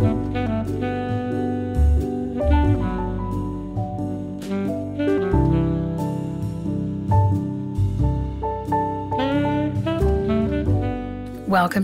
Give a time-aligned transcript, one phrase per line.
[0.00, 0.24] Welcome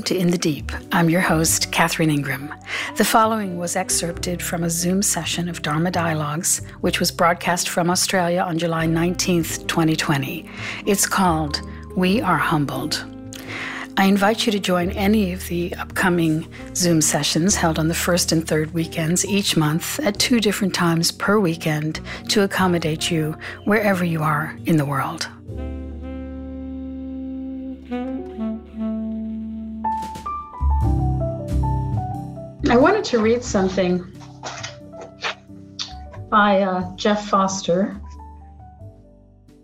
[0.05, 0.73] to In the Deep.
[0.93, 2.55] I'm your host, Catherine Ingram.
[2.97, 7.91] The following was excerpted from a Zoom session of Dharma Dialogues, which was broadcast from
[7.91, 10.49] Australia on July 19th, 2020.
[10.87, 11.61] It's called
[11.95, 13.16] We Are Humbled.
[13.99, 18.31] I invite you to join any of the upcoming Zoom sessions held on the first
[18.31, 24.05] and third weekends each month at two different times per weekend to accommodate you wherever
[24.05, 25.27] you are in the world.
[32.69, 34.05] I wanted to read something
[36.29, 37.99] by uh, Jeff Foster.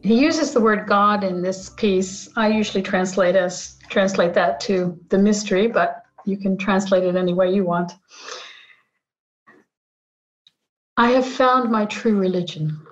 [0.03, 2.29] He uses the word God in this piece.
[2.35, 7.35] I usually translate as translate that to the mystery, but you can translate it any
[7.35, 7.93] way you want.
[10.97, 12.85] I have found my true religion.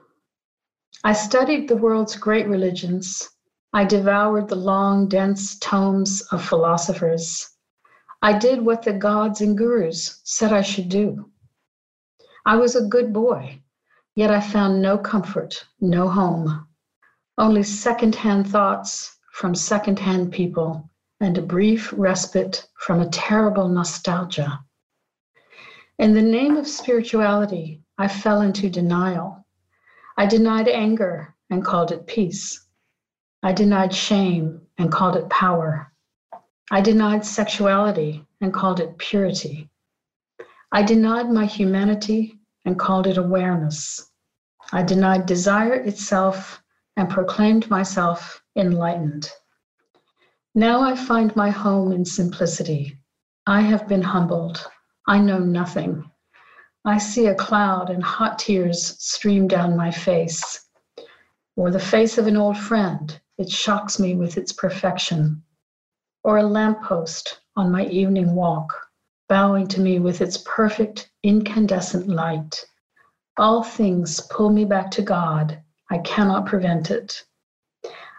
[1.02, 3.28] I studied the world's great religions.
[3.72, 7.50] I devoured the long, dense tomes of philosophers.
[8.22, 11.28] I did what the gods and gurus said I should do.
[12.46, 13.62] I was a good boy,
[14.14, 16.68] yet I found no comfort, no home,
[17.40, 24.60] only secondhand thoughts from secondhand people and a brief respite from a terrible nostalgia.
[25.98, 29.46] In the name of spirituality, I fell into denial.
[30.18, 32.66] I denied anger and called it peace.
[33.42, 35.90] I denied shame and called it power.
[36.70, 39.70] I denied sexuality and called it purity.
[40.72, 44.10] I denied my humanity and called it awareness.
[44.72, 46.62] I denied desire itself
[46.96, 49.30] and proclaimed myself enlightened.
[50.54, 52.98] Now I find my home in simplicity.
[53.46, 54.66] I have been humbled.
[55.06, 56.10] I know nothing.
[56.84, 60.68] I see a cloud and hot tears stream down my face.
[61.56, 65.42] Or the face of an old friend, it shocks me with its perfection
[66.22, 68.72] or a lamppost on my evening walk,
[69.28, 72.64] bowing to me with its perfect incandescent light.
[73.38, 75.62] All things pull me back to God.
[75.92, 77.24] I cannot prevent it.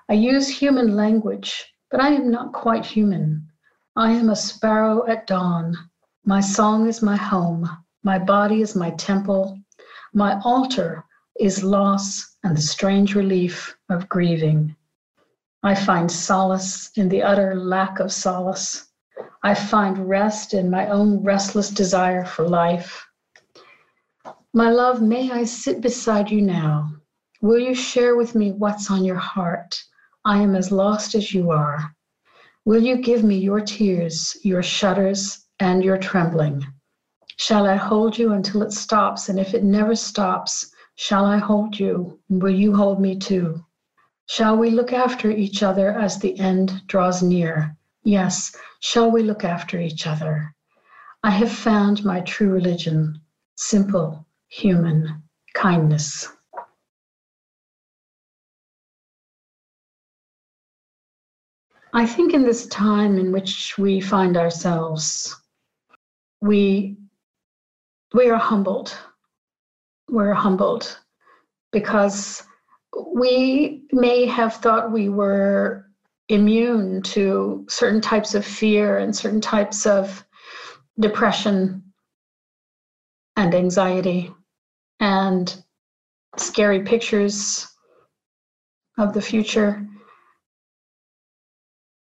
[0.10, 3.48] I use human language, but I am not quite human.
[3.96, 5.78] I am a sparrow at dawn.
[6.26, 7.70] My song is my home.
[8.04, 9.58] My body is my temple.
[10.14, 11.06] My altar
[11.40, 14.76] is loss and the strange relief of grieving.
[15.64, 18.88] I find solace in the utter lack of solace.
[19.44, 23.08] I find rest in my own restless desire for life.
[24.54, 27.01] My love, may I sit beside you now?
[27.44, 29.84] Will you share with me what's on your heart?
[30.24, 31.96] I am as lost as you are.
[32.66, 36.64] Will you give me your tears, your shudders, and your trembling?
[37.38, 39.28] Shall I hold you until it stops?
[39.28, 42.20] And if it never stops, shall I hold you?
[42.30, 43.66] Will you hold me too?
[44.28, 47.76] Shall we look after each other as the end draws near?
[48.04, 50.54] Yes, shall we look after each other?
[51.24, 53.20] I have found my true religion
[53.56, 55.24] simple, human
[55.56, 56.28] kindness.
[61.94, 65.36] I think in this time in which we find ourselves,
[66.40, 66.98] we,
[68.14, 68.98] we are humbled.
[70.10, 70.98] We're humbled
[71.72, 72.44] because
[73.14, 75.88] we may have thought we were
[76.30, 80.24] immune to certain types of fear and certain types of
[81.00, 81.84] depression
[83.36, 84.34] and anxiety
[85.02, 85.62] and
[86.38, 87.68] scary pictures
[88.98, 89.86] of the future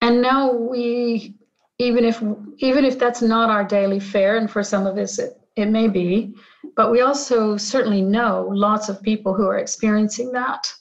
[0.03, 1.35] and now we
[1.79, 2.23] even if
[2.59, 5.89] even if that's not our daily fare and for some of us it, it may
[5.89, 6.35] be
[6.77, 10.73] but we also certainly know lots of people who are experiencing that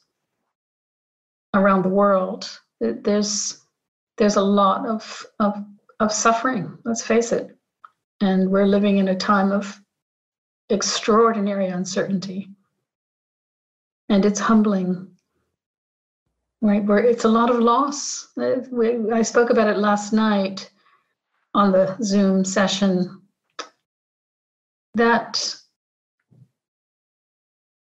[1.53, 2.59] around the world.
[2.79, 3.61] There's
[4.17, 5.63] there's a lot of of
[5.99, 6.77] of suffering.
[6.85, 7.55] Let's face it,
[8.21, 9.79] and we're living in a time of
[10.69, 12.49] extraordinary uncertainty,
[14.09, 15.10] and it's humbling.
[16.63, 18.27] Right, where it's a lot of loss.
[18.37, 18.61] Uh,
[19.11, 20.69] I spoke about it last night
[21.55, 23.21] on the Zoom session.
[24.93, 25.55] That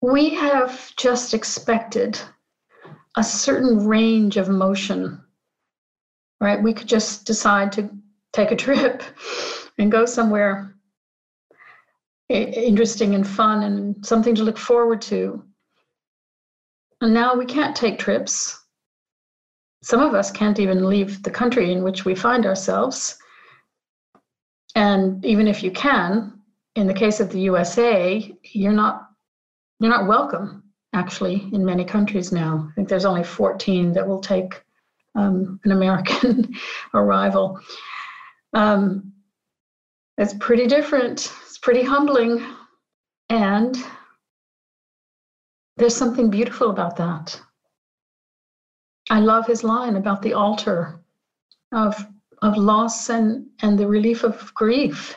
[0.01, 2.21] we have just expected
[3.17, 5.21] a certain range of motion,
[6.41, 6.63] right?
[6.63, 7.91] We could just decide to
[8.33, 9.03] take a trip
[9.79, 10.75] and go somewhere
[12.29, 15.43] interesting and fun and something to look forward to.
[17.01, 18.63] And now we can't take trips.
[19.83, 23.19] Some of us can't even leave the country in which we find ourselves.
[24.75, 26.41] And even if you can,
[26.75, 29.09] in the case of the USA, you're not
[29.81, 32.69] you're not welcome actually in many countries now.
[32.71, 34.63] I think there's only 14 that will take
[35.15, 36.55] um, an American
[36.95, 37.61] arrival.
[38.55, 39.13] Um,
[40.17, 41.33] it's pretty different.
[41.47, 42.45] It's pretty humbling,
[43.29, 43.77] and
[45.77, 47.41] there's something beautiful about that.
[49.11, 51.01] I love his line about the altar
[51.73, 52.07] of
[52.43, 55.17] of loss and and the relief of grief.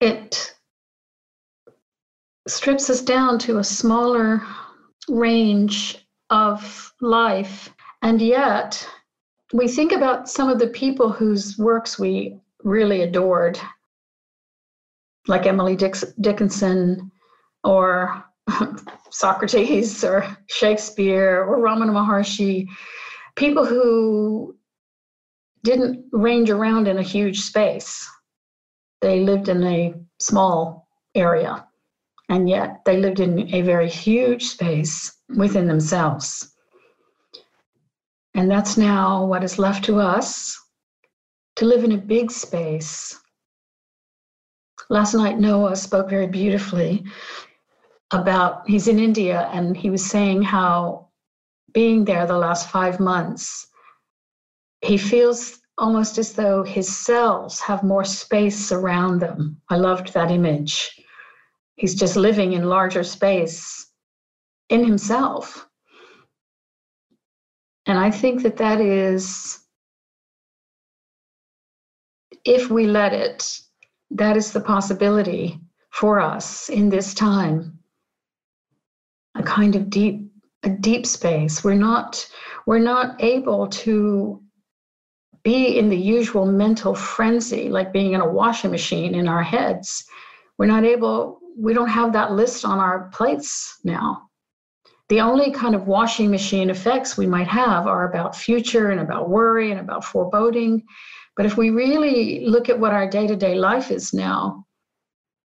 [0.00, 0.54] It
[2.46, 4.42] strips us down to a smaller
[5.08, 7.70] range of life,
[8.02, 8.86] and yet
[9.52, 13.58] we think about some of the people whose works we really adored,
[15.26, 15.76] like Emily
[16.20, 17.10] Dickinson
[17.64, 18.24] or
[19.10, 22.66] Socrates or Shakespeare or Ramana Maharshi,
[23.36, 24.56] people who
[25.64, 28.08] didn't range around in a huge space.
[29.00, 31.66] They lived in a small area,
[32.28, 36.54] and yet they lived in a very huge space within themselves.
[38.34, 40.58] And that's now what is left to us
[41.56, 43.18] to live in a big space.
[44.90, 47.04] Last night, Noah spoke very beautifully
[48.10, 51.08] about he's in India and he was saying how
[51.72, 53.66] being there the last five months,
[54.80, 59.60] he feels almost as though his cells have more space around them.
[59.68, 60.90] I loved that image.
[61.76, 63.86] He's just living in larger space
[64.70, 65.66] in himself.
[67.86, 69.60] And I think that that is,
[72.44, 73.48] if we let it,
[74.10, 75.60] that is the possibility
[75.90, 77.77] for us in this time
[79.38, 80.24] a kind of deep
[80.64, 81.62] a deep space.
[81.62, 82.28] We're not
[82.66, 84.42] we're not able to
[85.44, 90.04] be in the usual mental frenzy like being in a washing machine in our heads.
[90.58, 94.28] We're not able we don't have that list on our plates now.
[95.08, 99.30] The only kind of washing machine effects we might have are about future and about
[99.30, 100.84] worry and about foreboding.
[101.36, 104.66] But if we really look at what our day-to-day life is now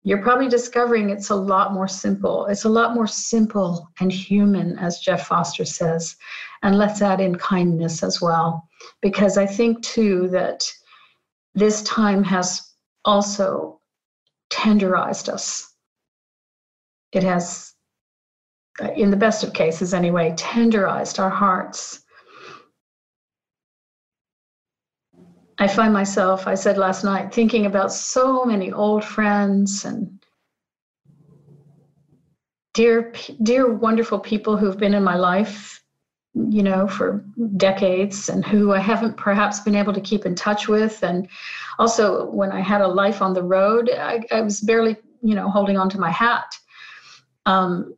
[0.04, 2.46] you're probably discovering it's a lot more simple.
[2.48, 6.16] It's a lot more simple and human, as Jeff Foster says.
[6.62, 8.68] And let's add in kindness as well,
[9.02, 10.70] because I think too that
[11.56, 12.74] this time has
[13.06, 13.80] also
[14.52, 15.74] tenderized us.
[17.14, 17.74] It has,
[18.96, 22.03] in the best of cases anyway, tenderized our hearts
[25.60, 30.20] I find myself, I said last night, thinking about so many old friends and
[32.74, 33.14] dear,
[33.44, 35.84] dear, wonderful people who've been in my life,
[36.34, 37.24] you know, for
[37.58, 41.04] decades and who I haven't perhaps been able to keep in touch with.
[41.04, 41.28] And
[41.78, 45.50] also, when I had a life on the road, I, I was barely, you know,
[45.50, 46.58] holding on to my hat.
[47.46, 47.96] Um,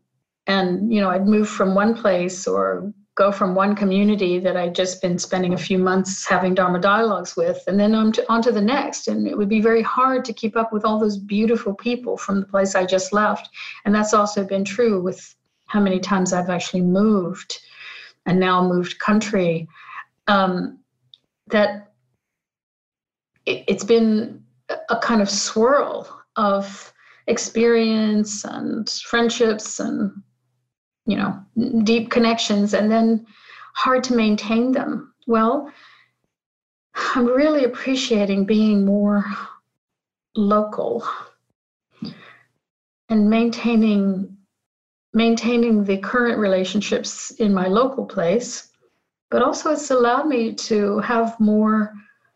[0.48, 4.76] and, you know, I'd move from one place or go from one community that I'd
[4.76, 8.42] just been spending a few months having Dharma dialogues with, and then on to, on
[8.42, 9.08] to the next.
[9.08, 12.42] And it would be very hard to keep up with all those beautiful people from
[12.42, 13.50] the place I just left.
[13.86, 15.36] And that's also been true with
[15.68, 17.60] how many times I've actually moved
[18.26, 19.68] and now moved country.
[20.28, 20.80] Um,
[21.48, 21.94] that
[23.46, 24.44] it, it's been
[24.90, 26.92] a kind of swirl of
[27.28, 30.12] experience and friendships and
[31.06, 31.40] you know
[31.84, 33.26] deep connections and then
[33.74, 35.14] hard to maintain them.
[35.28, 35.72] Well
[36.96, 39.26] i'm really appreciating being more
[40.36, 41.08] local
[43.10, 44.36] and maintaining
[45.14, 48.70] maintaining the current relationships in my local place
[49.30, 51.94] but also it's allowed me to have more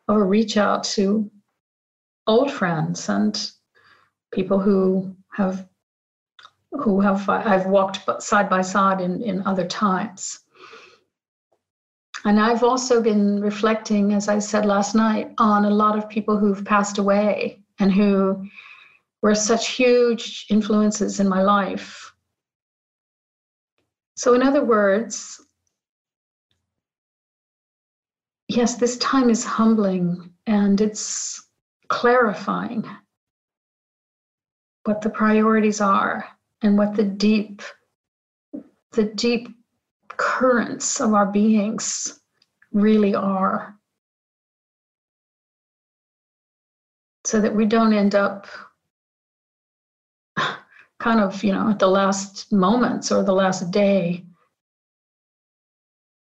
[0.08, 1.30] of a reach out to
[2.28, 3.52] old friends and
[4.32, 5.69] people who have
[6.82, 10.40] who have I've walked side by side in, in other times.
[12.26, 16.38] And I've also been reflecting, as I said last night, on a lot of people
[16.38, 18.46] who've passed away and who
[19.22, 22.14] were such huge influences in my life.
[24.16, 25.40] So, in other words,
[28.50, 31.42] yes, this time is humbling and it's
[31.88, 32.84] clarifying
[34.84, 36.26] what the priorities are
[36.62, 37.62] and what the deep
[38.92, 39.50] the deep
[40.10, 42.20] currents of our beings
[42.72, 43.76] really are.
[47.26, 48.48] So that we don't end up
[51.00, 54.26] kind of you know at the last moments or the last day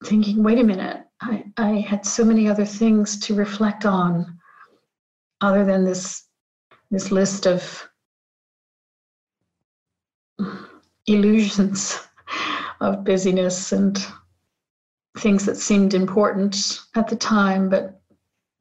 [0.06, 4.40] thinking wait a minute i, I had so many other things to reflect on
[5.42, 6.26] other than this
[6.90, 7.90] this list of
[11.08, 12.00] illusions
[12.80, 13.98] of busyness and
[15.18, 18.02] things that seemed important at the time but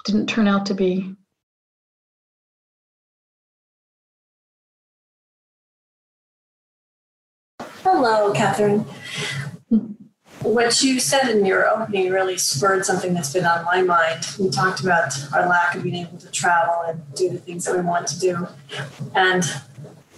[0.05, 1.15] didn't turn out to be.
[7.83, 8.85] Hello, Catherine.
[10.43, 14.27] What you said in your opening really spurred something that's been on my mind.
[14.39, 17.77] We talked about our lack of being able to travel and do the things that
[17.77, 18.49] we want to do.
[19.15, 19.45] And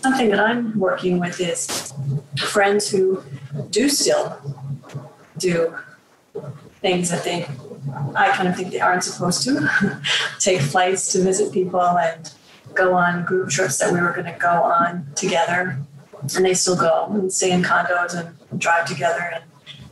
[0.02, 1.92] something that I'm working with is
[2.37, 3.23] friends who
[3.71, 4.37] do still
[5.38, 5.75] do
[6.80, 7.47] things that they,
[8.14, 10.00] I kind of think they aren't supposed to
[10.40, 12.32] take flights to visit people and
[12.75, 15.78] go on group trips that we were going to go on together.
[16.35, 19.44] And they still go and stay in condos and drive together and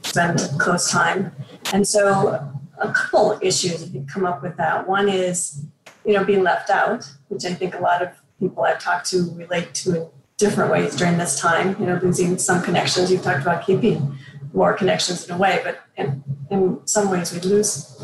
[0.05, 1.33] spend close time.
[1.73, 4.89] And so a couple issues come up with that.
[4.89, 5.65] One is,
[6.05, 9.31] you know, being left out, which I think a lot of people I've talked to
[9.35, 11.77] relate to in different ways during this time.
[11.79, 13.13] You know, losing some connections.
[13.13, 14.19] You've talked about keeping
[14.53, 17.97] more connections in a way, but in, in some ways we lose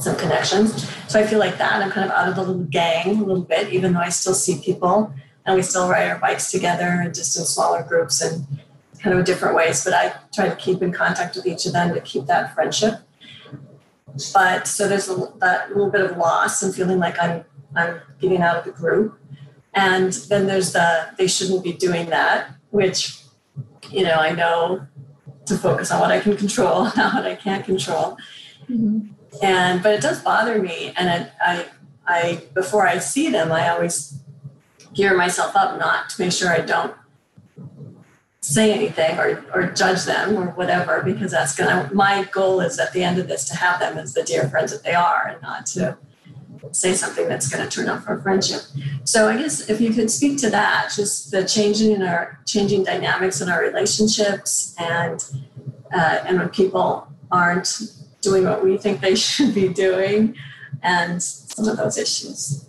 [0.00, 0.88] some connections.
[1.08, 3.42] So I feel like that I'm kind of out of the little gang a little
[3.42, 5.12] bit, even though I still see people
[5.44, 8.46] and we still ride our bikes together, and just in smaller groups and
[9.00, 9.84] kind of different ways.
[9.84, 13.00] But I try to keep in contact with each of them to keep that friendship.
[14.32, 18.42] But so there's a, that little bit of loss and feeling like I'm I'm getting
[18.42, 19.18] out of the group.
[19.74, 23.22] And then there's the they shouldn't be doing that, which
[23.90, 24.86] you know I know
[25.46, 28.16] to focus on what I can control, not what I can't control.
[28.68, 29.08] Mm-hmm.
[29.42, 31.66] And but it does bother me, and it, I
[32.06, 34.18] I before I see them, I always
[34.92, 36.94] gear myself up not to make sure I don't
[38.42, 42.92] say anything or, or judge them or whatever because that's gonna my goal is at
[42.92, 45.40] the end of this to have them as the dear friends that they are and
[45.40, 45.96] not to
[46.72, 48.62] say something that's going to turn for a friendship.
[49.04, 52.84] So I guess if you could speak to that, just the changing in our changing
[52.84, 55.24] dynamics in our relationships, and
[55.94, 57.82] uh, and when people aren't
[58.20, 60.34] doing what we think they should be doing,
[60.82, 62.66] and some of those issues.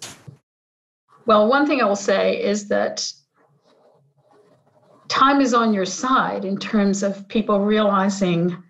[1.26, 3.10] Well, one thing I will say is that
[5.08, 8.62] time is on your side in terms of people realizing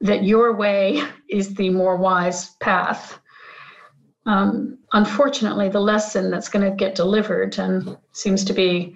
[0.00, 3.17] that your way is the more wise path
[4.28, 8.94] um, unfortunately, the lesson that's going to get delivered and seems to be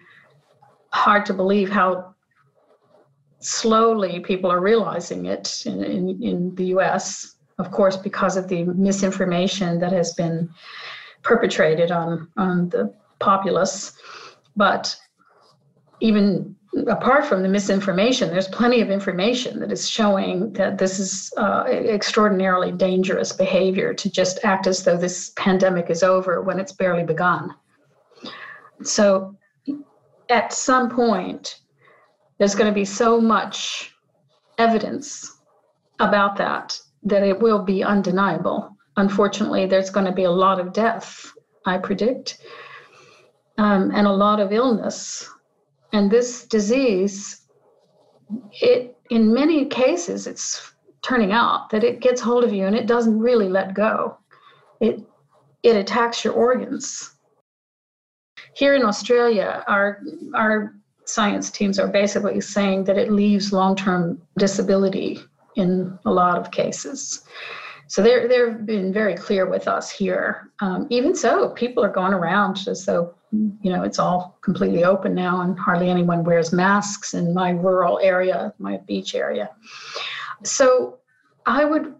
[0.92, 2.14] hard to believe how
[3.40, 8.64] slowly people are realizing it in, in, in the US, of course, because of the
[8.64, 10.50] misinformation that has been
[11.22, 13.92] perpetrated on, on the populace.
[14.54, 14.94] But
[16.00, 16.54] even
[16.86, 21.64] apart from the misinformation, there's plenty of information that is showing that this is uh,
[21.68, 27.04] extraordinarily dangerous behavior to just act as though this pandemic is over when it's barely
[27.04, 27.54] begun.
[28.82, 29.36] So,
[30.28, 31.60] at some point,
[32.38, 33.94] there's going to be so much
[34.58, 35.38] evidence
[36.00, 38.76] about that that it will be undeniable.
[38.96, 41.32] Unfortunately, there's going to be a lot of death,
[41.66, 42.38] I predict,
[43.58, 45.28] um, and a lot of illness
[45.92, 47.42] and this disease,
[48.60, 50.72] it in many cases, it's
[51.02, 54.16] turning out that it gets hold of you and it doesn't really let go.
[54.80, 55.00] It
[55.62, 57.14] it attacks your organs.
[58.54, 60.00] Here in Australia, our
[60.34, 65.18] our science teams are basically saying that it leaves long-term disability
[65.56, 67.22] in a lot of cases.
[67.88, 70.50] So they're they've been very clear with us here.
[70.60, 75.14] Um, even so, people are going around as though you know, it's all completely open
[75.14, 79.50] now and hardly anyone wears masks in my rural area, my beach area.
[80.44, 80.98] So
[81.46, 81.94] I would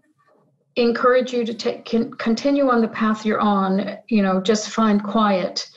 [0.75, 5.69] encourage you to take continue on the path you're on, you know, just find quiet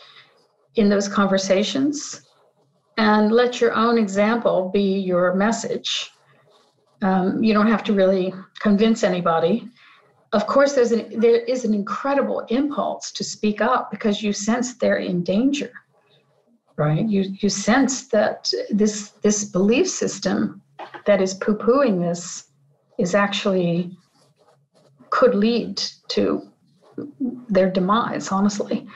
[0.74, 2.22] in those conversations
[2.98, 6.10] and let your own example be your message.
[7.02, 9.68] Um, you don't have to really convince anybody
[10.38, 14.74] of course there's an there is an incredible impulse to speak up because you sense
[14.78, 15.72] they're in danger
[16.76, 17.08] right?
[17.08, 20.62] You you sense that this this belief system
[21.06, 22.50] that is poo-pooing this
[22.98, 23.96] is actually
[25.10, 26.48] could lead to
[27.48, 28.86] their demise honestly.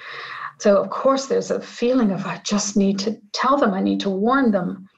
[0.58, 4.00] So of course there's a feeling of i just need to tell them i need
[4.00, 4.89] to warn them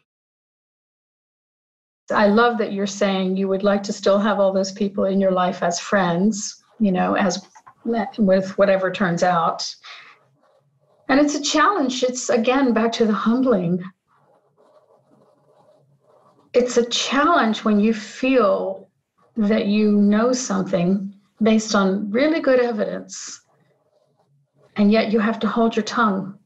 [2.13, 5.21] I love that you're saying you would like to still have all those people in
[5.21, 7.47] your life as friends, you know, as
[8.19, 9.75] with whatever turns out.
[11.09, 12.05] And it's a challenge.
[12.05, 13.83] It's again back to the humbling.
[16.55, 18.89] It's a challenge when you feel
[19.37, 23.41] that you know something based on really good evidence
[24.77, 26.39] And yet you have to hold your tongue,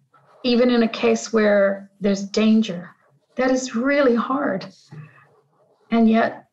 [0.42, 2.90] even in a case where there's danger.
[3.36, 4.66] That is really hard.
[5.90, 6.46] And yet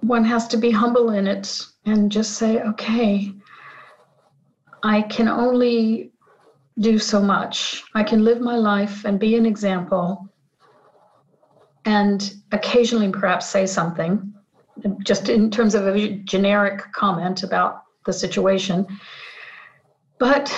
[0.00, 3.32] one has to be humble in it and just say, okay,
[4.82, 6.12] I can only
[6.78, 7.82] do so much.
[7.94, 10.28] I can live my life and be an example
[11.86, 14.34] and occasionally perhaps say something,
[15.04, 18.86] just in terms of a generic comment about the situation.
[20.18, 20.52] But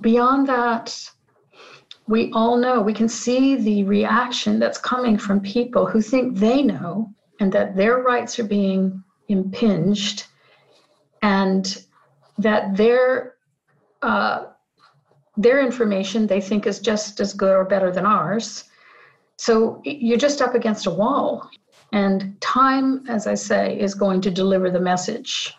[0.00, 0.98] beyond that,
[2.10, 6.60] we all know, we can see the reaction that's coming from people who think they
[6.60, 10.26] know and that their rights are being impinged
[11.22, 11.84] and
[12.36, 13.36] that their
[14.02, 14.46] uh,
[15.36, 18.64] their information they think is just as good or better than ours.
[19.36, 21.48] So you're just up against a wall.
[21.92, 25.54] And time, as I say, is going to deliver the message.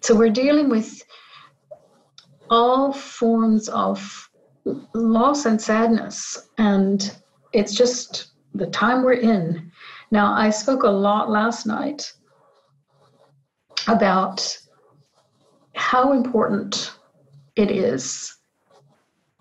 [0.00, 1.04] So we're dealing with
[2.50, 4.25] all forms of
[4.94, 6.48] loss and sadness.
[6.58, 7.16] And
[7.52, 9.70] it's just the time we're in.
[10.10, 12.12] Now, I spoke a lot last night
[13.88, 14.58] about
[15.74, 16.92] how important
[17.54, 18.36] it is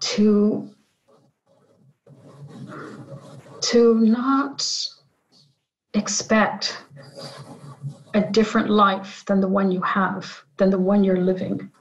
[0.01, 0.70] to
[3.62, 4.67] to not
[5.94, 6.77] expect
[8.13, 11.72] a different life than the one you have than the one you're living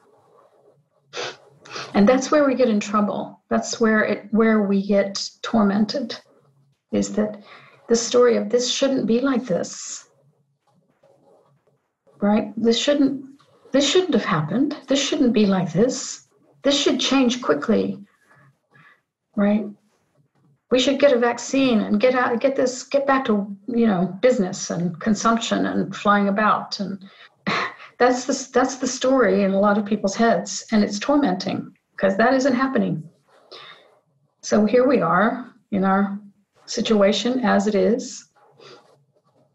[1.95, 3.41] and that's where we get in trouble.
[3.49, 6.17] That's where it where we get tormented
[6.91, 7.41] is that
[7.89, 10.09] the story of this shouldn't be like this.
[12.21, 12.53] Right?
[12.57, 13.25] This shouldn't
[13.71, 14.77] this shouldn't have happened.
[14.89, 16.27] This shouldn't be like this.
[16.63, 18.01] This should change quickly.
[19.37, 19.67] Right?
[20.73, 24.19] We should get a vaccine and get out get this get back to you know
[24.21, 26.81] business and consumption and flying about.
[26.81, 27.05] And
[27.99, 30.67] that's the that's the story in a lot of people's heads.
[30.73, 33.03] And it's tormenting because that isn't happening
[34.41, 36.19] so here we are in our
[36.67, 38.31] situation as it is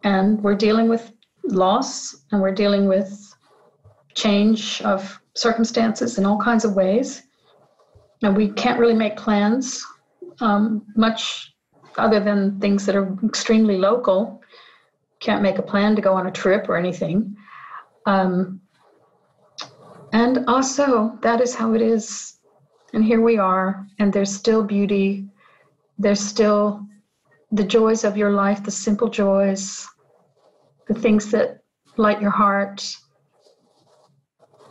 [0.04, 1.12] and we're dealing with
[1.44, 3.36] loss and we're dealing with
[4.16, 7.24] change of circumstances in all kinds of ways
[8.22, 9.86] and we can't really make plans
[10.42, 11.54] um, much
[11.98, 14.42] other than things that are extremely local.
[15.20, 17.36] Can't make a plan to go on a trip or anything.
[18.06, 18.62] Um,
[20.14, 22.38] and also, that is how it is.
[22.94, 25.28] And here we are, and there's still beauty.
[25.98, 26.86] There's still
[27.52, 29.88] the joys of your life, the simple joys,
[30.88, 31.62] the things that
[31.98, 32.96] light your heart.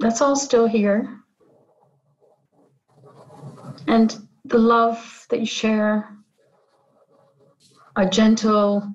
[0.00, 1.20] That's all still here.
[3.86, 6.08] And the love that you share,
[7.96, 8.86] a gentle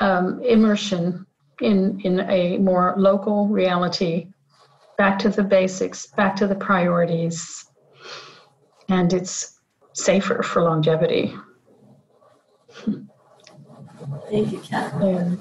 [0.00, 1.26] um, immersion
[1.60, 4.28] in, in a more local reality,
[4.98, 7.66] back to the basics, back to the priorities,
[8.88, 9.60] and it's
[9.92, 11.34] safer for longevity.
[14.30, 15.40] Thank you, Catherine.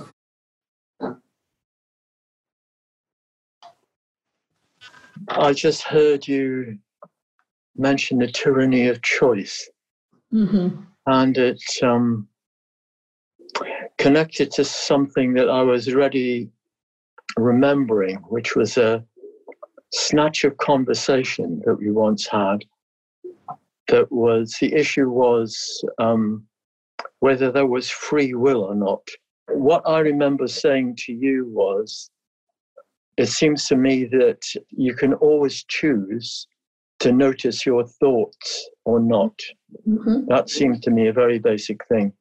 [5.30, 6.78] I just heard you
[7.76, 9.70] mention the tyranny of choice.
[10.34, 10.82] Mm-hmm.
[11.08, 12.28] And it's um,
[13.98, 16.50] connected to something that I was already
[17.38, 19.04] remembering, which was a
[19.96, 22.66] snatch of conversation that we once had.
[23.88, 26.44] That was the issue was um,
[27.20, 29.08] whether there was free will or not.
[29.48, 32.10] What I remember saying to you was,
[33.18, 36.48] it seems to me that you can always choose
[37.00, 39.40] to notice your thoughts or not.
[39.88, 40.28] Mm-hmm.
[40.28, 42.12] That seems to me a very basic thing.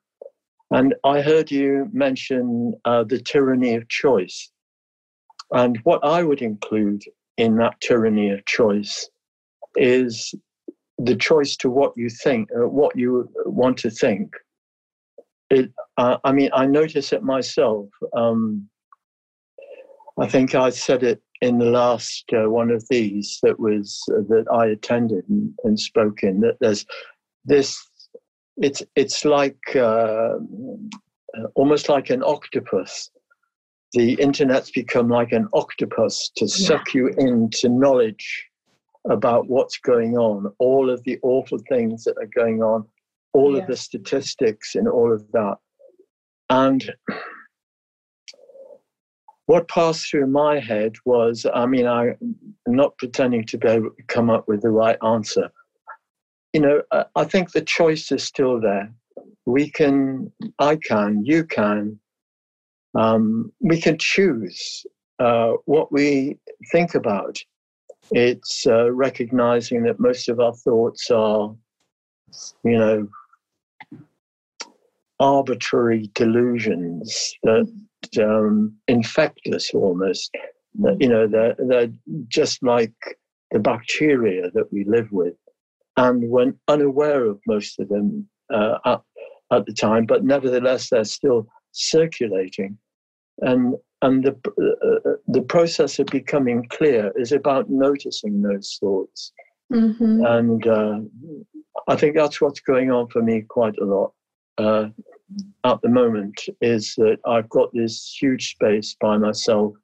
[0.71, 4.51] And I heard you mention uh, the tyranny of choice.
[5.51, 7.03] And what I would include
[7.37, 9.09] in that tyranny of choice
[9.77, 10.35] is
[10.99, 14.33] the choice to what you think, uh, what you want to think.
[15.51, 17.89] It, uh, I mean, I notice it myself.
[18.17, 18.69] Um,
[20.19, 24.23] I think I said it in the last uh, one of these that was uh,
[24.29, 26.87] that I attended and, and, spoke in that there's
[27.45, 27.85] this
[28.57, 30.35] it's it's like uh,
[31.57, 33.11] almost like an octopus
[33.95, 36.67] the internet's become like an octopus to yeah.
[36.67, 38.47] suck you into knowledge
[39.11, 42.85] about what's going on all of the awful things that are going on
[43.33, 43.63] all yeah.
[43.63, 45.57] of the statistics and all of that
[46.51, 46.91] and
[49.47, 52.17] what passed through my head was I mean, I'm
[52.67, 55.51] not pretending to be able to come up with the right answer.
[56.53, 56.83] You know,
[57.15, 58.93] I think the choice is still there.
[59.45, 61.99] We can, I can, you can,
[62.95, 64.87] um, we can choose
[65.19, 66.39] uh, what we
[66.73, 67.39] think about.
[68.11, 71.55] it's uh, recognizing that most of our thoughts are,
[72.65, 73.09] you know,
[75.21, 77.73] arbitrary delusions that
[78.19, 80.35] um, infect us almost.
[80.81, 81.93] That, you know, they're, they're
[82.29, 82.93] just like
[83.53, 85.35] the bacteria that we live with.
[85.97, 89.01] And when unaware of most of them uh, at,
[89.53, 92.79] at the time, but nevertheless, they're still circulating.
[93.41, 99.33] And, and the, uh, the process of becoming clear is about noticing those thoughts.
[99.73, 100.25] Mm-hmm.
[100.25, 101.01] And uh,
[101.89, 104.13] I think that's what's going on for me quite a lot
[104.59, 104.87] uh,
[105.65, 109.75] at the moment is that I've got this huge space by myself.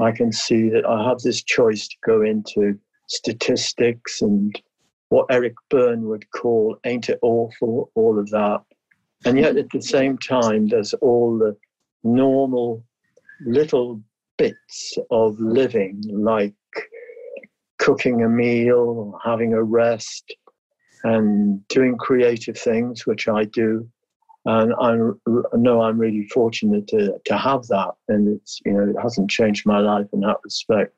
[0.00, 4.60] I can see that I have this choice to go into statistics and
[5.08, 8.62] what Eric Berne would call ain't it awful, all of that.
[9.24, 11.56] And yet at the same time, there's all the
[12.02, 12.84] normal
[13.44, 14.00] little
[14.36, 16.54] bits of living, like
[17.78, 20.34] cooking a meal, having a rest,
[21.04, 23.88] and doing creative things, which I do.
[24.46, 24.94] And I
[25.56, 27.92] know I'm really fortunate to, to have that.
[28.08, 30.94] And it's, you know, it hasn't changed my life in that respect.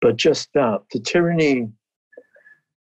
[0.00, 1.68] But just that, the tyranny,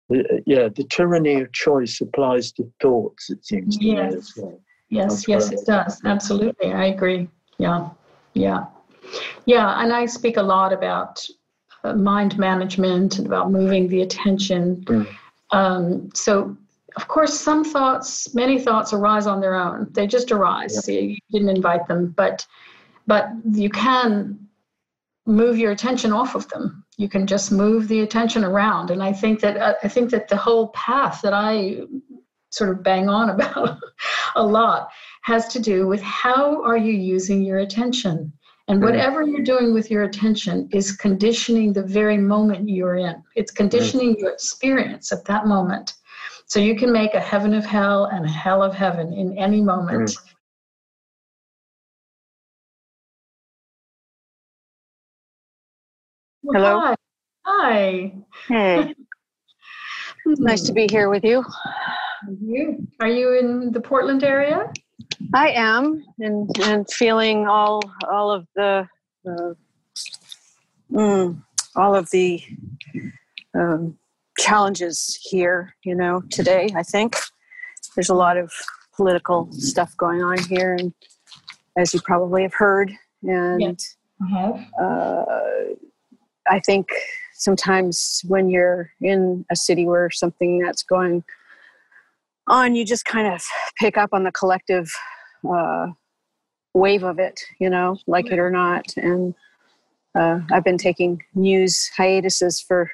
[0.09, 4.11] yeah, the tyranny of choice applies to thoughts, it seems to yes.
[4.11, 4.61] me as well.
[4.89, 6.01] Yes, That's yes, it does.
[6.05, 6.71] Absolutely.
[6.71, 7.27] I agree.
[7.57, 7.89] Yeah,
[8.33, 8.65] yeah.
[9.45, 11.25] Yeah, and I speak a lot about
[11.83, 14.83] uh, mind management and about moving the attention.
[14.85, 15.07] Mm.
[15.51, 16.55] Um, so,
[16.95, 19.87] of course, some thoughts, many thoughts arise on their own.
[19.91, 20.87] They just arise.
[20.87, 20.99] Yeah.
[20.99, 22.45] You didn't invite them, but
[23.07, 24.46] but you can
[25.27, 26.83] move your attention off of them.
[26.97, 28.89] You can just move the attention around.
[28.91, 31.81] And i think that uh, i think that the whole path that i
[32.49, 33.77] sort of bang on about
[34.35, 34.89] a lot
[35.23, 38.31] has to do with how are you using your attention?
[38.69, 43.23] And whatever you're doing with your attention is conditioning the very moment you're in.
[43.35, 45.93] It's conditioning your experience at that moment.
[46.47, 49.61] So you can make a heaven of hell and a hell of heaven in any
[49.61, 50.09] moment.
[50.09, 50.26] Mm.
[56.53, 56.79] Hello.
[56.79, 56.95] Hi.
[57.45, 58.13] Hi.
[58.47, 58.95] Hey.
[60.25, 61.43] nice to be here with you.
[62.41, 62.87] you.
[63.01, 64.71] Are you in the Portland area?
[65.33, 68.87] I am, and and feeling all all of the
[69.27, 69.53] uh,
[70.89, 71.41] mm,
[71.75, 72.41] all of the
[73.53, 73.97] um,
[74.37, 75.75] challenges here.
[75.83, 77.17] You know, today I think
[77.95, 78.53] there's a lot of
[78.95, 80.93] political stuff going on here, and
[81.77, 82.91] as you probably have heard,
[83.23, 83.97] and yes,
[84.31, 84.65] have.
[84.81, 85.23] Uh,
[86.49, 86.89] I think
[87.33, 91.23] sometimes when you're in a city where something that's going
[92.47, 93.43] on, you just kind of
[93.77, 94.89] pick up on the collective
[95.49, 95.87] uh,
[96.73, 98.85] wave of it, you know, like it or not.
[98.95, 99.35] And
[100.15, 102.89] uh, I've been taking news hiatuses for,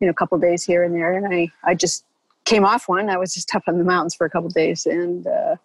[0.00, 2.04] you know, a couple days here and there, and I I just
[2.44, 3.10] came off one.
[3.10, 5.56] I was just up in the mountains for a couple days, and uh,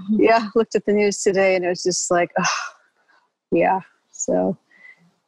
[0.00, 0.22] mm-hmm.
[0.22, 2.58] yeah, looked at the news today, and it was just like, oh,
[3.50, 3.80] yeah.
[4.12, 4.56] So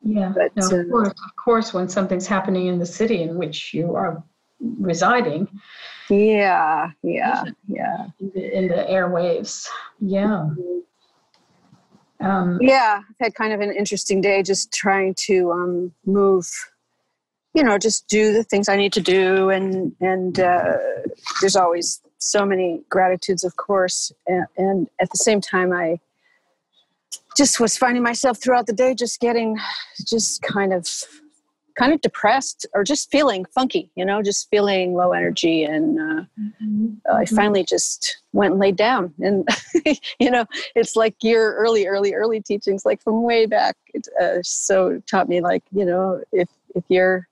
[0.02, 3.36] yeah, but, no, of, uh, course, of course, when something's happening in the city in
[3.36, 4.22] which you are
[4.60, 5.48] residing.
[6.08, 8.06] Yeah, yeah, yeah.
[8.20, 9.66] In the, in the airwaves.
[10.00, 10.50] Yeah.
[12.20, 16.48] Um, yeah, I've had kind of an interesting day just trying to um, move,
[17.54, 19.50] you know, just do the things I need to do.
[19.50, 20.76] And, and uh,
[21.40, 24.12] there's always so many gratitudes, of course.
[24.26, 25.98] And, and at the same time, I,
[27.36, 29.58] just was finding myself throughout the day just getting
[30.06, 30.86] just kind of
[31.78, 36.24] kind of depressed or just feeling funky you know just feeling low energy and uh,
[36.38, 36.88] mm-hmm.
[37.10, 37.36] i mm-hmm.
[37.36, 39.48] finally just went and laid down and
[40.18, 40.44] you know
[40.74, 45.28] it's like your early early early teachings like from way back it uh, so taught
[45.28, 47.26] me like you know if if you're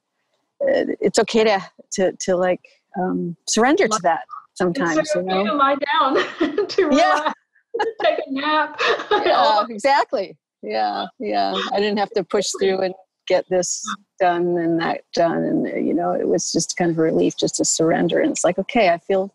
[0.62, 2.60] uh, it's okay to to to like
[2.98, 4.22] um, surrender to that
[4.54, 6.14] sometimes it's okay you know to lie down
[6.68, 6.96] to relax.
[6.96, 7.32] yeah
[8.02, 8.80] take a nap.
[9.10, 10.36] yeah, exactly.
[10.62, 11.54] Yeah, yeah.
[11.72, 12.94] I didn't have to push through and
[13.26, 13.82] get this
[14.18, 17.56] done and that done, and you know, it was just kind of a relief just
[17.56, 18.20] to surrender.
[18.20, 19.34] And it's like, okay, I feel,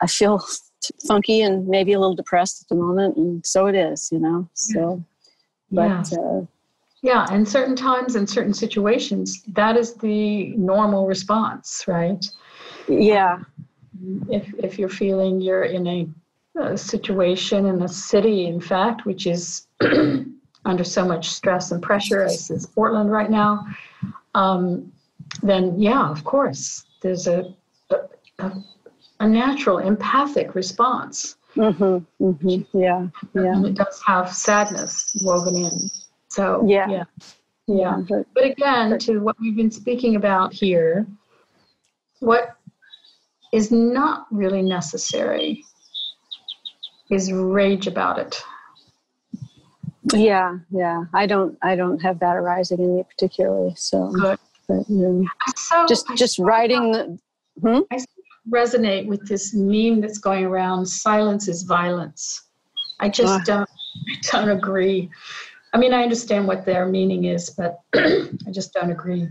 [0.00, 0.42] I feel
[1.06, 4.48] funky and maybe a little depressed at the moment, and so it is, you know.
[4.54, 5.04] So,
[5.70, 6.10] but.
[6.12, 6.18] Yeah.
[6.18, 6.46] Uh,
[7.00, 12.28] yeah, and certain times and certain situations, that is the normal response, right?
[12.88, 13.38] Yeah.
[14.28, 16.08] If if you're feeling you're in a
[16.76, 19.66] situation in the city, in fact, which is
[20.64, 23.66] under so much stress and pressure as is Portland right now,
[24.34, 24.92] um,
[25.42, 27.54] then yeah, of course, there's a,
[28.38, 28.52] a,
[29.20, 31.36] a natural empathic response.
[31.56, 33.52] Mm-hmm, mm-hmm, yeah, yeah.
[33.52, 35.90] And it does have sadness woven in.
[36.28, 37.04] So yeah, yeah.
[37.68, 38.02] Yeah.
[38.08, 41.06] But, but again, but, to what we've been speaking about here,
[42.20, 42.56] what
[43.52, 45.64] is not really necessary
[47.10, 48.42] is rage about it.
[50.12, 51.04] Yeah, yeah.
[51.12, 53.74] I don't I don't have that arising in me particularly.
[53.76, 54.38] So Good.
[54.66, 57.18] But, you know, so, just just writing
[57.60, 57.80] hmm?
[57.90, 58.04] I
[58.50, 62.42] resonate with this meme that's going around silence is violence.
[63.00, 63.44] I just uh.
[63.44, 63.70] don't
[64.32, 65.10] I don't agree.
[65.72, 69.28] I mean, I understand what their meaning is, but I just don't agree.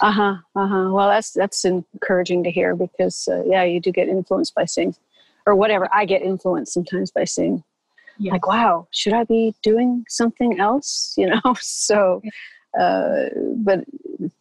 [0.00, 0.36] Uh huh.
[0.56, 0.90] Uh huh.
[0.92, 4.94] Well, that's that's encouraging to hear because uh, yeah, you do get influenced by seeing,
[5.46, 5.88] or whatever.
[5.92, 7.62] I get influenced sometimes by seeing,
[8.18, 8.32] yes.
[8.32, 11.14] like, wow, should I be doing something else?
[11.18, 11.54] You know.
[11.60, 12.22] so,
[12.78, 13.26] uh,
[13.56, 13.84] but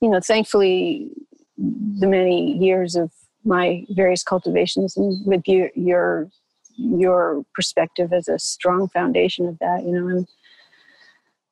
[0.02, 1.10] you know, thankfully,
[1.58, 3.12] the many years of
[3.46, 6.30] my various cultivations and with your your
[6.76, 9.84] your perspective as a strong foundation of that.
[9.84, 10.28] You know, and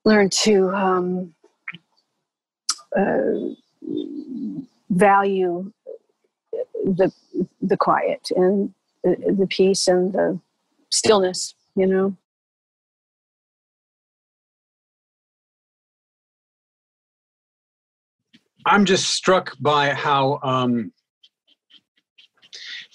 [0.03, 1.33] learn to um,
[2.97, 3.53] uh,
[4.89, 5.71] value
[6.83, 7.11] the
[7.61, 10.39] the quiet and the, the peace and the
[10.89, 11.55] stillness.
[11.75, 12.17] You know.
[18.65, 20.91] I'm just struck by how um,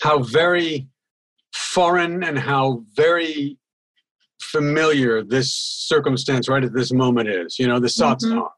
[0.01, 0.87] how very
[1.55, 3.59] foreign and how very
[4.41, 7.59] familiar this circumstance right at this moment is.
[7.59, 8.49] You know, the satsang.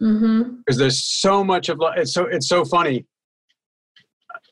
[0.00, 0.38] Mm-hmm.
[0.38, 0.78] Because mm-hmm.
[0.78, 3.06] there's so much of it's so it's so funny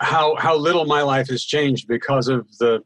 [0.00, 2.82] how how little my life has changed because of the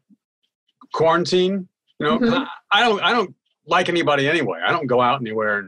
[0.93, 1.69] quarantine.
[2.01, 2.45] You know, mm-hmm.
[2.73, 3.35] I don't I don't
[3.67, 4.61] like anybody anyway.
[4.65, 5.59] I don't go out anywhere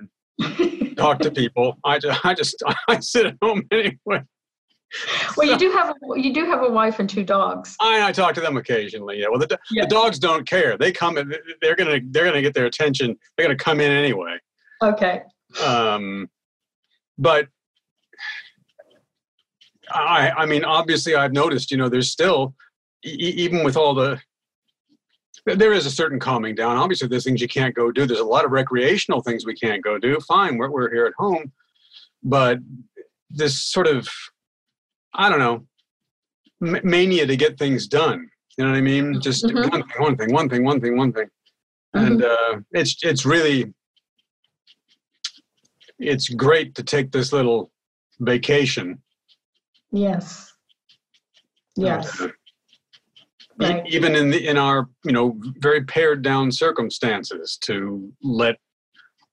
[0.41, 1.79] and talk to people.
[1.85, 4.23] I just I just I sit at home anyway
[5.37, 7.77] well, you do have a, you do have a wife and two dogs.
[7.81, 9.21] I, I talk to them occasionally.
[9.21, 9.27] Yeah.
[9.29, 9.83] Well, the, yeah.
[9.83, 10.79] the dogs don't care.
[10.79, 11.15] They come.
[11.61, 13.17] They're gonna they're gonna get their attention.
[13.37, 14.37] They're gonna come in anyway.
[14.83, 15.23] Okay.
[15.65, 16.29] Um,
[17.19, 17.49] but
[19.90, 22.55] I I mean obviously I've noticed you know there's still
[23.05, 24.20] e- even with all the
[25.44, 26.77] there is a certain calming down.
[26.77, 28.05] Obviously, there's things you can't go do.
[28.05, 30.18] There's a lot of recreational things we can't go do.
[30.27, 31.53] Fine, we're, we're here at home,
[32.22, 32.59] but
[33.31, 34.09] this sort of
[35.14, 35.66] I don't know,
[36.62, 38.29] m- mania to get things done.
[38.57, 39.20] You know what I mean?
[39.20, 39.68] Just mm-hmm.
[39.68, 41.29] one thing, one thing, one thing, one thing, one thing,
[41.94, 42.07] mm-hmm.
[42.07, 43.72] and uh, it's it's really
[45.99, 47.70] it's great to take this little
[48.20, 49.03] vacation.
[49.97, 50.53] Yes.
[51.75, 52.21] Yes.
[52.21, 52.29] Uh,
[53.59, 53.87] right.
[53.87, 58.57] Even in the in our you know very pared down circumstances, to let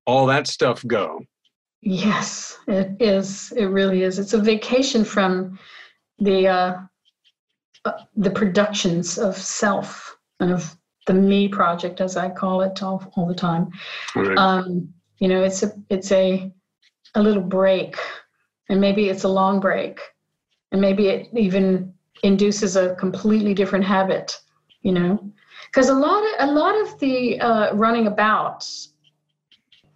[0.06, 1.19] all that stuff go.
[1.82, 3.52] Yes, it is.
[3.58, 4.19] It really is.
[4.19, 5.60] It's a vacation from
[6.19, 6.78] the uh,
[7.84, 13.12] uh, the productions of self and of the me project, as I call it all,
[13.17, 13.69] all the time.
[14.15, 14.38] Right.
[14.38, 16.54] Um, you know, it's a it's a
[17.15, 17.97] a little break,
[18.69, 19.99] and maybe it's a long break,
[20.73, 24.38] and maybe it even induces a completely different habit.
[24.81, 25.31] You know,
[25.67, 28.67] because a lot of a lot of the uh, running about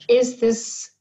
[0.07, 0.91] is this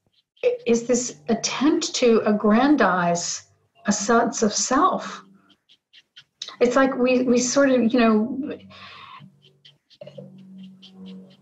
[0.66, 3.44] is this attempt to aggrandize
[3.86, 5.22] a sense of self.
[6.60, 8.58] It's like we, we sort of, you know,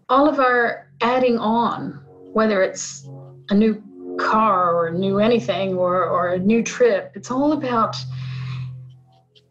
[0.08, 3.08] all of our adding on, whether it's
[3.50, 3.82] a new
[4.18, 7.96] car or a new anything or, or a new trip, it's all about,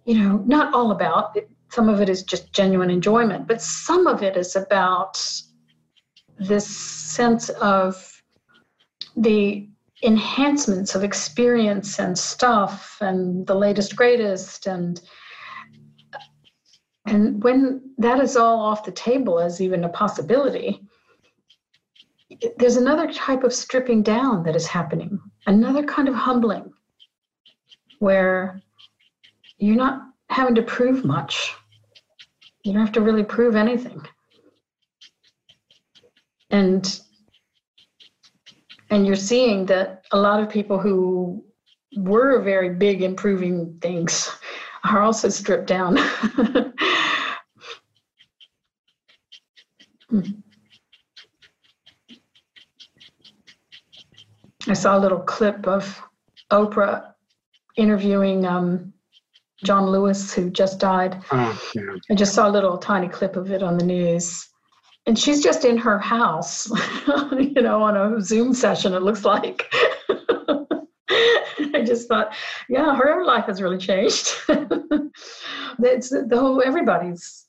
[0.05, 4.07] you know, not all about, it, some of it is just genuine enjoyment, but some
[4.07, 5.21] of it is about
[6.37, 8.21] this sense of
[9.15, 9.67] the
[10.03, 15.01] enhancements of experience and stuff and the latest greatest and
[17.05, 20.81] and when that is all off the table as even a possibility
[22.57, 26.73] there's another type of stripping down that is happening another kind of humbling
[27.99, 28.61] where
[29.63, 31.53] you're not having to prove much.
[32.63, 34.01] You don't have to really prove anything.
[36.49, 36.99] And
[38.89, 41.45] and you're seeing that a lot of people who
[41.95, 44.29] were very big in proving things
[44.83, 45.97] are also stripped down.
[54.67, 56.01] I saw a little clip of
[56.51, 57.13] Oprah
[57.75, 58.92] interviewing um,
[59.63, 61.23] John Lewis, who just died.
[61.31, 61.95] Oh, yeah.
[62.11, 64.49] I just saw a little tiny clip of it on the news
[65.05, 66.69] and she's just in her house,
[67.37, 69.73] you know, on a Zoom session, it looks like.
[71.75, 72.33] I just thought,
[72.69, 74.33] yeah, her life has really changed.
[75.79, 77.47] it's the whole, everybody's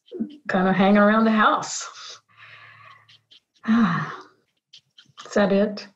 [0.49, 1.88] kind of hanging around the house.
[3.69, 5.87] Is that it?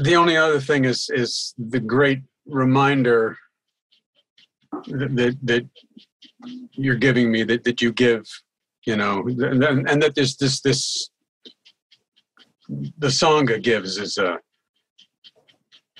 [0.00, 3.36] the only other thing is is the great reminder
[4.72, 5.68] that that,
[6.72, 8.24] you're giving me that, that you give
[8.86, 11.10] you know and, and that this this this
[12.98, 14.38] the sangha gives is a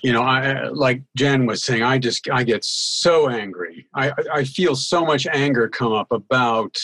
[0.02, 4.44] you know i like jen was saying i just i get so angry i i
[4.44, 6.76] feel so much anger come up about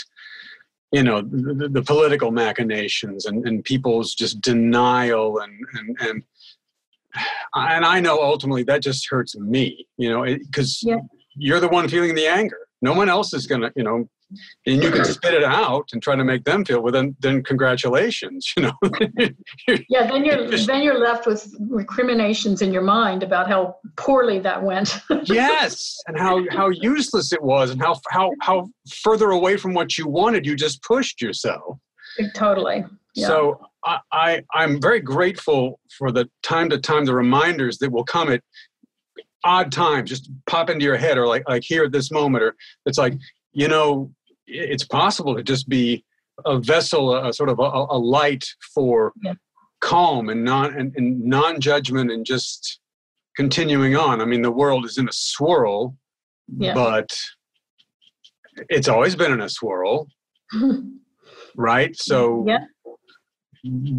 [0.93, 6.23] you know the, the political machinations and, and people's just denial and and and
[7.55, 10.97] and I know ultimately that just hurts me, you know, because yeah.
[11.37, 12.59] You're the one feeling the anger.
[12.83, 14.09] No one else is gonna, you know,
[14.67, 17.43] and you can spit it out and try to make them feel well then then
[17.43, 18.73] congratulations you know
[19.89, 24.63] yeah then you're then you're left with recriminations in your mind about how poorly that
[24.63, 28.69] went yes and how how useless it was and how how how
[29.03, 31.79] further away from what you wanted you just pushed yourself
[32.35, 33.27] totally yeah.
[33.27, 38.05] so I, I i'm very grateful for the time to time the reminders that will
[38.05, 38.41] come at
[39.45, 42.57] odd times just pop into your head or like like here at this moment or
[42.87, 43.15] it's like
[43.55, 44.11] you know,
[44.47, 46.05] it's possible to just be
[46.45, 49.35] a vessel, a, sort of a, a light for yeah.
[49.81, 52.81] calm and non and, and non-judgment and just
[53.37, 54.21] continuing on.
[54.21, 55.97] I mean, the world is in a swirl,
[56.59, 56.75] yeah.
[56.75, 57.09] but
[58.69, 60.09] it's always been in a swirl,
[61.57, 61.97] right?
[61.97, 62.65] So, yeah.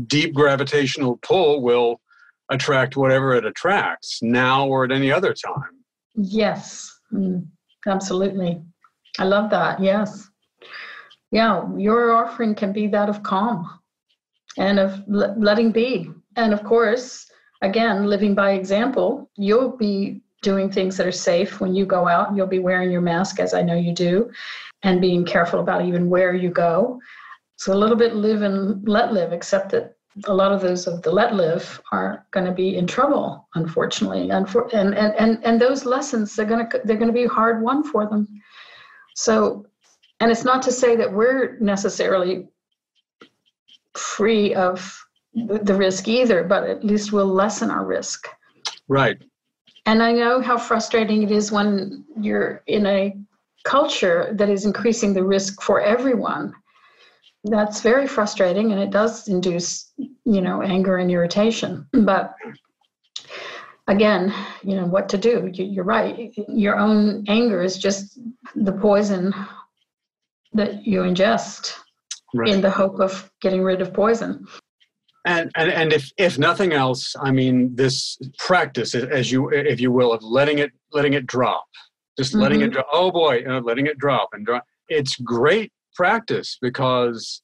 [0.05, 2.01] deep gravitational pull will
[2.49, 5.83] attract whatever it attracts now or at any other time.
[6.15, 7.45] Yes, mm,
[7.87, 8.61] absolutely.
[9.19, 9.79] I love that.
[9.79, 10.29] Yes.
[11.31, 13.79] Yeah, your offering can be that of calm
[14.57, 16.11] and of letting be.
[16.35, 17.29] And of course,
[17.61, 22.35] again, living by example, you'll be doing things that are safe when you go out.
[22.35, 24.31] You'll be wearing your mask, as I know you do,
[24.83, 26.99] and being careful about even where you go.
[27.57, 31.01] So a little bit live and let live, except that a lot of those of
[31.01, 34.29] the let live are going to be in trouble, unfortunately.
[34.31, 37.25] And, for, and, and, and, and those lessons, they're going to, they're going to be
[37.25, 38.27] hard won for them.
[39.15, 39.65] So,
[40.19, 42.47] and it's not to say that we're necessarily
[43.93, 44.97] free of
[45.33, 48.27] the risk either, but at least we'll lessen our risk.
[48.87, 49.17] Right.
[49.85, 53.15] And I know how frustrating it is when you're in a
[53.63, 56.53] culture that is increasing the risk for everyone.
[57.45, 61.87] That's very frustrating and it does induce, you know, anger and irritation.
[61.93, 62.33] But
[63.87, 65.49] again, you know, what to do.
[65.53, 66.33] You're right.
[66.47, 68.19] Your own anger is just
[68.55, 69.33] the poison
[70.53, 71.73] that you ingest
[72.33, 72.49] right.
[72.49, 74.45] in the hope of getting rid of poison.
[75.27, 79.91] And, and and if if nothing else, I mean, this practice, as you if you
[79.91, 81.65] will, of letting it letting it drop,
[82.17, 82.41] just mm-hmm.
[82.41, 82.87] letting it drop.
[82.91, 84.65] Oh boy, know, letting it drop and drop.
[84.87, 87.41] It's great practice because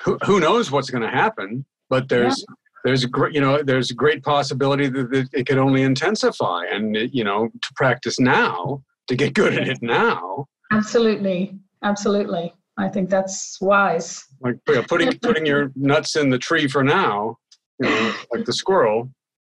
[0.00, 2.54] who who knows what's going to happen, but there's yeah.
[2.84, 6.96] there's a great you know there's a great possibility that, it could only intensify and
[7.12, 10.46] you know to practice now to get good at it now.
[10.70, 11.58] Absolutely.
[11.82, 12.54] Absolutely.
[12.78, 14.24] I think that's wise.
[14.40, 14.56] Like
[14.88, 17.36] putting putting your nuts in the tree for now
[17.80, 19.10] you know like the squirrel.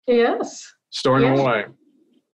[0.08, 0.64] Yes.
[0.90, 1.38] Storing yes.
[1.38, 1.66] them away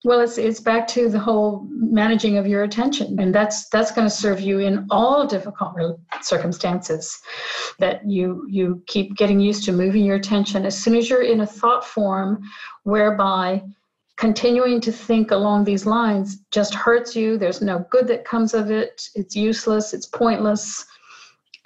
[0.02, 4.08] well, it's it's back to the whole managing of your attention, and that's that's going
[4.08, 7.20] to serve you in all difficult circumstances.
[7.78, 11.42] That you you keep getting used to moving your attention as soon as you're in
[11.42, 12.40] a thought form,
[12.84, 13.62] whereby
[14.16, 17.36] continuing to think along these lines just hurts you.
[17.36, 19.06] There's no good that comes of it.
[19.14, 19.92] It's useless.
[19.92, 20.86] It's pointless.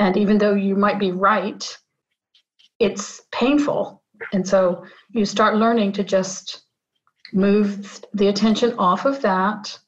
[0.01, 1.65] And even though you might be right,
[2.81, 4.03] it's painful.
[4.33, 6.64] And so you start learning to just
[7.33, 9.79] move the attention off of that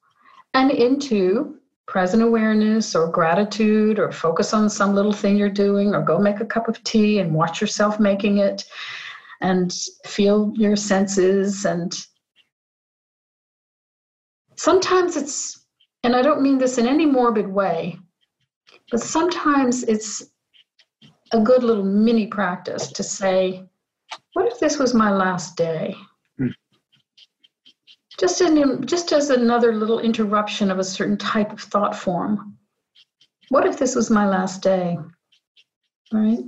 [0.55, 6.03] and into present awareness or gratitude or focus on some little thing you're doing or
[6.03, 8.65] go make a cup of tea and watch yourself making it
[9.41, 9.73] and
[10.05, 11.65] feel your senses.
[11.65, 11.95] And
[14.57, 15.67] sometimes it's
[16.03, 17.99] and i don't mean this in any morbid way
[18.91, 20.23] but sometimes it's
[21.33, 23.63] a good little mini practice to say
[24.33, 25.95] what if this was my last day
[28.19, 32.57] just in, just as another little interruption of a certain type of thought form.
[33.49, 34.99] What if this was my last day?
[36.13, 36.39] Right?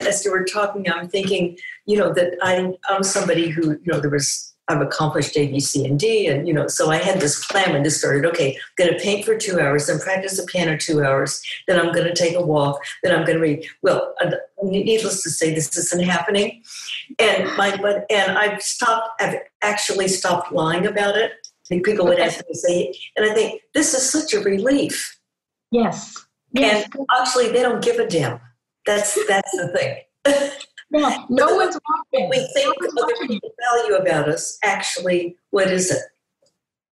[0.00, 4.00] As you were talking, I'm thinking, you know, that I, I'm somebody who, you know,
[4.00, 6.26] there was I've accomplished A, B, C, and D.
[6.26, 8.24] And, you know, so I had this plan when this started.
[8.26, 11.78] Okay, I'm going to paint for two hours, then practice the piano two hours, then
[11.78, 13.66] I'm going to take a walk, then I'm going to read.
[13.82, 14.30] Well, uh,
[14.62, 16.62] needless to say, this isn't happening.
[17.18, 21.32] And my, but, and I've stopped, I've actually stopped lying about it.
[21.70, 25.18] And People would ask me to say, and I think this is such a relief.
[25.70, 26.16] Yes.
[26.52, 26.88] yes.
[26.94, 28.40] And actually, they don't give a damn.
[28.86, 29.98] That's that's the thing.
[30.92, 32.28] Yeah, no one's watching.
[32.28, 34.58] We think no other people value about us.
[34.64, 36.02] Actually, what is it?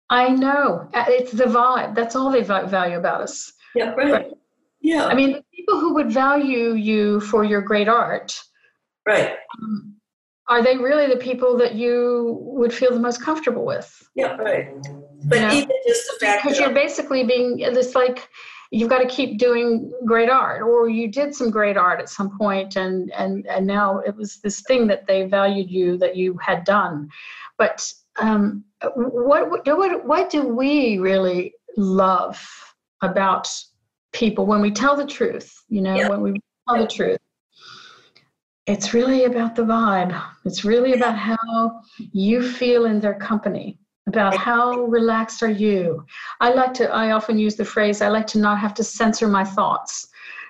[0.09, 0.87] I know.
[0.93, 1.95] Uh, it's the vibe.
[1.95, 3.51] That's all they value about us.
[3.75, 4.11] Yeah, right.
[4.11, 4.31] right.
[4.81, 5.07] Yeah.
[5.07, 8.39] I mean, the people who would value you for your great art.
[9.05, 9.35] Right.
[9.61, 9.95] Um,
[10.49, 14.09] are they really the people that you would feel the most comfortable with?
[14.15, 14.69] Yeah, right.
[15.25, 15.53] But you know?
[15.53, 18.29] even just the fact because you're basically being it's like
[18.71, 22.37] you've got to keep doing great art or you did some great art at some
[22.37, 26.37] point and and and now it was this thing that they valued you that you
[26.37, 27.09] had done.
[27.57, 28.63] But um,
[28.95, 32.43] what, what what do we really love
[33.01, 33.47] about
[34.13, 36.09] people when we tell the truth you know yeah.
[36.09, 36.33] when we
[36.67, 37.19] tell the truth?
[38.65, 40.21] It's really about the vibe.
[40.43, 41.79] It's really about how
[42.11, 46.05] you feel in their company about how relaxed are you.
[46.39, 49.27] I like to i often use the phrase i like to not have to censor
[49.27, 50.07] my thoughts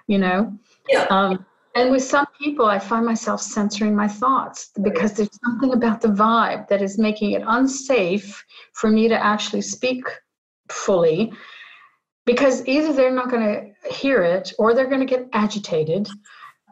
[0.08, 0.58] you know?
[0.88, 1.04] Yeah.
[1.10, 1.46] Um,
[1.76, 6.08] and with some people i find myself censoring my thoughts because there's something about the
[6.08, 8.44] vibe that is making it unsafe
[8.74, 10.04] for me to actually speak
[10.72, 11.34] fully
[12.26, 16.08] because either they're not going to hear it or they're going to get agitated.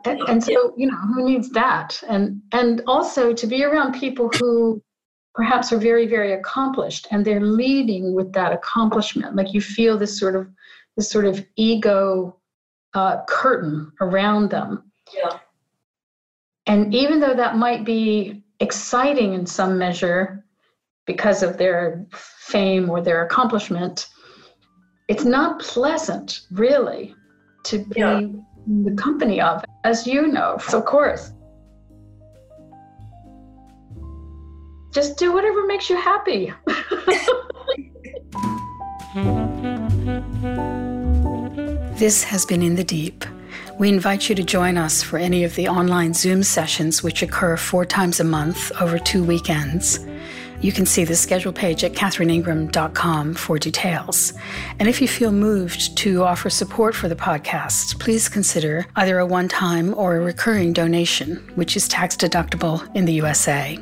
[0.03, 2.03] And, and so you know who needs that?
[2.07, 4.83] And and also to be around people who
[5.35, 10.17] perhaps are very very accomplished and they're leading with that accomplishment like you feel this
[10.17, 10.47] sort of
[10.95, 12.35] this sort of ego
[12.93, 15.37] uh, curtain around them yeah.
[16.65, 20.45] and even though that might be exciting in some measure
[21.05, 24.07] because of their fame or their accomplishment
[25.09, 27.13] it's not pleasant really
[27.63, 28.19] to be yeah.
[28.19, 31.33] in the company of as you know of course
[34.95, 36.53] just do whatever makes you happy.
[41.99, 43.25] this has been In the Deep.
[43.77, 47.57] We invite you to join us for any of the online Zoom sessions which occur
[47.57, 49.99] four times a month over two weekends.
[50.61, 54.31] You can see the schedule page at catherineingram.com for details.
[54.79, 59.25] And if you feel moved to offer support for the podcast, please consider either a
[59.25, 63.77] one time or a recurring donation, which is tax deductible in the USA.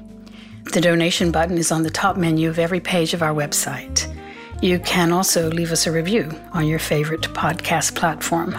[0.72, 4.10] The donation button is on the top menu of every page of our website.
[4.62, 8.56] You can also leave us a review on your favorite podcast platform.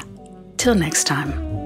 [0.57, 1.64] Till next time.